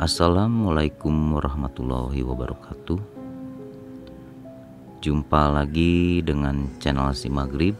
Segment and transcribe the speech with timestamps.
[0.00, 2.96] Assalamualaikum warahmatullahi wabarakatuh.
[5.04, 7.76] Jumpa lagi dengan channel Si Maghrib.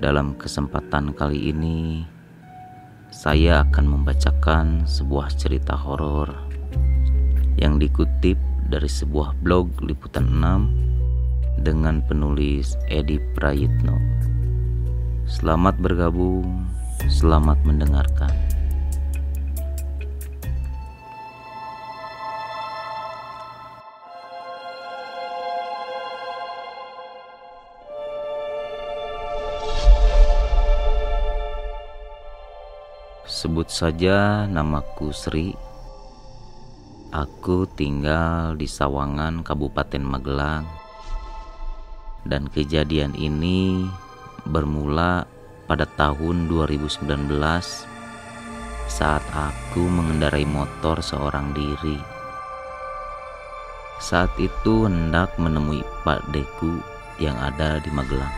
[0.00, 2.00] Dalam kesempatan kali ini
[3.12, 6.32] Saya akan membacakan sebuah cerita horor
[7.60, 8.40] Yang dikutip
[8.72, 14.00] dari sebuah blog Liputan 6 Dengan penulis Edi Prayitno.
[15.28, 16.72] Selamat bergabung,
[17.04, 18.53] selamat mendengarkan
[33.44, 35.52] Sebut saja namaku Sri.
[37.12, 40.64] Aku tinggal di Sawangan, Kabupaten Magelang.
[42.24, 43.84] Dan kejadian ini
[44.48, 45.28] bermula
[45.68, 47.04] pada tahun 2019
[48.88, 52.00] saat aku mengendarai motor seorang diri.
[54.00, 56.80] Saat itu hendak menemui Pak Deku
[57.20, 58.32] yang ada di Magelang.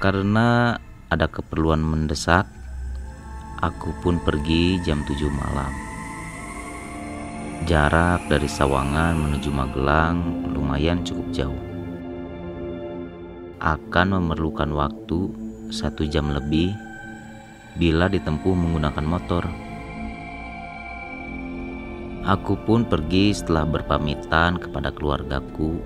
[0.00, 0.80] Karena
[1.12, 2.55] ada keperluan mendesak,
[3.56, 5.72] Aku pun pergi jam 7 malam.
[7.64, 11.62] Jarak dari Sawangan menuju Magelang lumayan cukup jauh.
[13.56, 15.32] Akan memerlukan waktu
[15.72, 16.76] satu jam lebih
[17.80, 19.48] bila ditempuh menggunakan motor.
[22.28, 25.80] Aku pun pergi setelah berpamitan kepada keluargaku.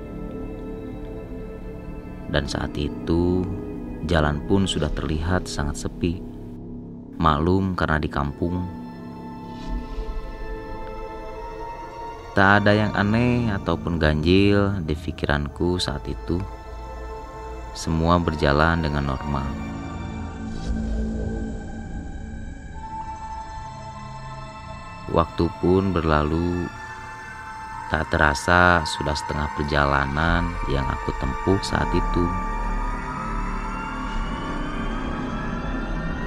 [2.34, 3.46] Dan saat itu
[4.10, 6.29] jalan pun sudah terlihat sangat sepi
[7.20, 8.64] maklum karena di kampung.
[12.32, 16.40] Tak ada yang aneh ataupun ganjil di pikiranku saat itu.
[17.76, 19.44] Semua berjalan dengan normal.
[25.10, 26.70] Waktu pun berlalu,
[27.90, 32.24] tak terasa sudah setengah perjalanan yang aku tempuh saat itu.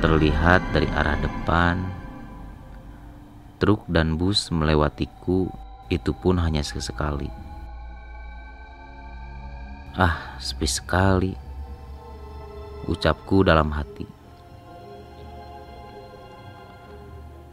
[0.03, 1.79] Terlihat dari arah depan.
[3.55, 5.47] Truk dan bus melewatiku,
[5.87, 7.31] itu pun hanya sesekali.
[9.95, 11.31] Ah, sepi sekali,
[12.91, 14.03] ucapku dalam hati.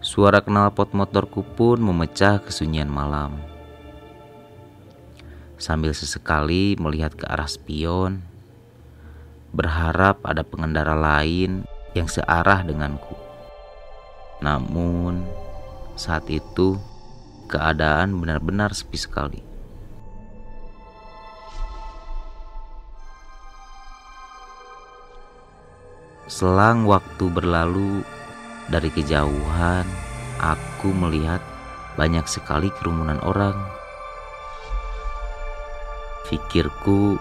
[0.02, 3.38] Suara knalpot motorku pun memecah kesunyian malam.
[5.54, 8.26] Sambil sesekali melihat ke arah spion,
[9.54, 11.62] berharap ada pengendara lain
[11.94, 13.18] yang searah denganku.
[14.40, 15.26] Namun,
[15.98, 16.80] saat itu
[17.50, 19.42] keadaan benar-benar sepi sekali.
[26.30, 28.06] Selang waktu berlalu,
[28.70, 29.82] dari kejauhan
[30.38, 31.42] aku melihat
[31.98, 33.58] banyak sekali kerumunan orang.
[36.30, 37.18] Pikirku,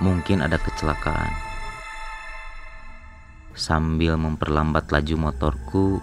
[0.00, 1.51] mungkin ada kecelakaan.
[3.52, 6.00] Sambil memperlambat laju motorku,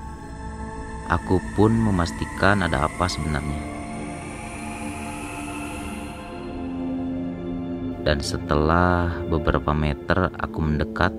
[1.10, 3.64] aku pun memastikan ada apa sebenarnya.
[8.06, 11.10] Dan setelah beberapa meter aku mendekat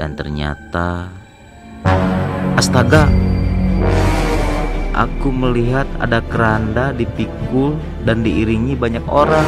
[0.00, 1.12] dan ternyata
[2.56, 3.10] astaga
[4.94, 7.76] aku melihat ada keranda dipikul
[8.06, 9.46] dan diiringi banyak orang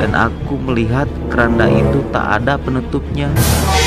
[0.00, 3.32] dan aku melihat keranda itu tak ada penutupnya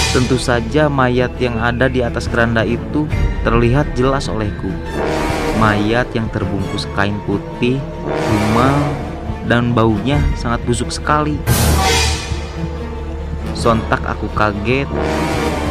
[0.10, 3.06] Tentu saja mayat yang ada di atas keranda itu
[3.46, 4.74] terlihat jelas olehku.
[5.62, 7.78] Mayat yang terbungkus kain putih,
[8.10, 8.74] kumal,
[9.46, 11.38] dan baunya sangat busuk sekali.
[13.54, 14.90] Sontak aku kaget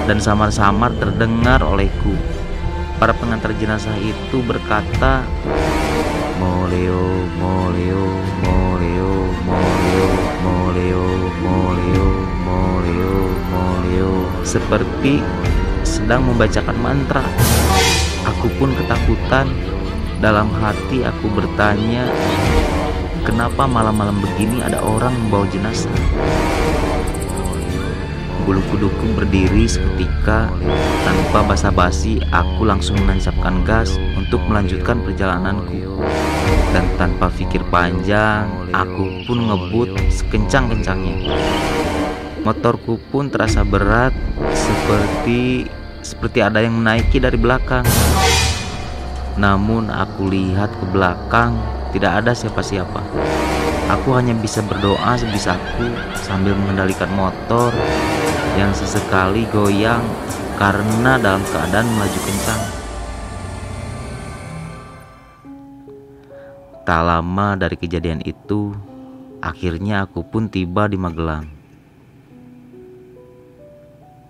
[0.06, 2.14] dan samar-samar terdengar olehku.
[3.02, 5.26] Para pengantar jenazah itu berkata,
[6.38, 8.06] Moleo, Moleo,
[14.58, 15.22] seperti
[15.86, 17.22] sedang membacakan mantra.
[18.26, 19.46] Aku pun ketakutan.
[20.18, 22.10] Dalam hati aku bertanya,
[23.22, 25.94] kenapa malam-malam begini ada orang membawa jenazah?
[28.42, 30.50] Bulu kuduku berdiri seketika
[31.06, 36.02] tanpa basa-basi aku langsung menancapkan gas untuk melanjutkan perjalananku
[36.74, 41.30] dan tanpa pikir panjang aku pun ngebut sekencang-kencangnya
[42.46, 44.14] Motorku pun terasa berat
[44.54, 45.66] seperti
[46.00, 47.82] seperti ada yang menaiki dari belakang.
[49.34, 51.58] Namun aku lihat ke belakang
[51.90, 53.02] tidak ada siapa-siapa.
[53.88, 57.72] Aku hanya bisa berdoa sebisaku sambil mengendalikan motor
[58.54, 60.04] yang sesekali goyang
[60.60, 62.62] karena dalam keadaan melaju kencang.
[66.84, 68.72] Tak lama dari kejadian itu,
[69.44, 71.57] akhirnya aku pun tiba di Magelang.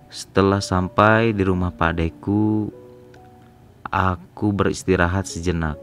[0.09, 2.73] Setelah sampai di rumah padeku,
[3.85, 5.77] aku beristirahat sejenak.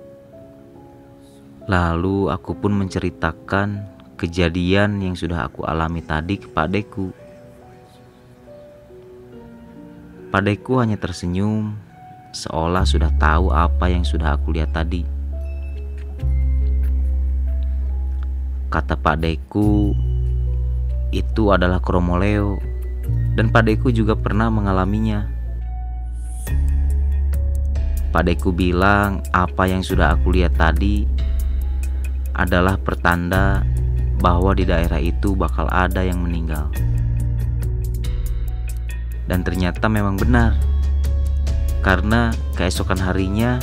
[1.70, 3.86] Lalu aku pun menceritakan
[4.18, 7.14] kejadian yang sudah aku alami tadi ke padeku.
[10.34, 11.78] Padeku hanya tersenyum,
[12.34, 15.06] seolah sudah tahu apa yang sudah aku lihat tadi.
[18.74, 19.94] Kata Pak Deku,
[21.14, 22.75] itu adalah kromoleo
[23.36, 25.28] dan Pak Deku juga pernah mengalaminya.
[28.08, 31.04] Pak Deku bilang apa yang sudah aku lihat tadi
[32.32, 33.60] adalah pertanda
[34.24, 36.72] bahwa di daerah itu bakal ada yang meninggal.
[39.28, 40.56] Dan ternyata memang benar.
[41.84, 43.60] Karena keesokan harinya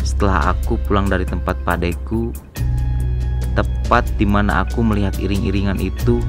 [0.00, 2.34] setelah aku pulang dari tempat padeku
[3.58, 6.22] Tepat di mana aku melihat iring-iringan itu,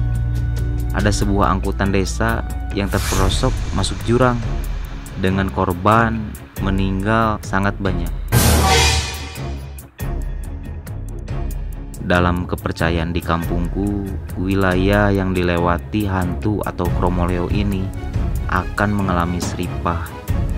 [0.90, 2.42] ada sebuah angkutan desa
[2.74, 4.38] yang terperosok masuk jurang
[5.22, 6.18] dengan korban
[6.64, 8.10] meninggal sangat banyak.
[12.00, 14.02] Dalam kepercayaan di kampungku,
[14.34, 17.86] wilayah yang dilewati hantu atau kromoleo ini
[18.50, 20.10] akan mengalami seripah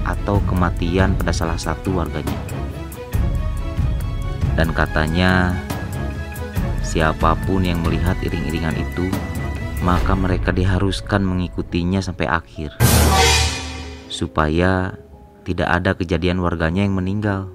[0.08, 2.40] atau kematian pada salah satu warganya.
[4.56, 5.52] Dan katanya
[6.93, 9.08] Siapa pun yang melihat iring-iringan itu,
[9.82, 12.79] maka mereka diharuskan mengikutinya sampai akhir,
[14.06, 14.94] supaya
[15.43, 17.50] tidak ada kejadian warganya yang meninggal.